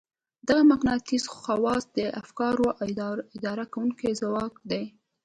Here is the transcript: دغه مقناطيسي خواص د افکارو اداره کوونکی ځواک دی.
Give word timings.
دغه 0.47 0.61
مقناطيسي 0.71 1.29
خواص 1.43 1.83
د 1.97 1.99
افکارو 2.21 2.67
اداره 3.49 3.65
کوونکی 3.73 4.09
ځواک 4.21 4.53
دی. 4.69 4.83